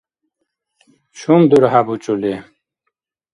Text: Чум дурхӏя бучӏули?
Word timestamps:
Чум 1.17 1.41
дурхӏя 1.49 1.81
бучӏули? 1.85 2.33